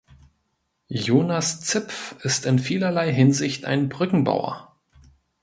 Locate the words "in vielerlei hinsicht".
2.47-3.65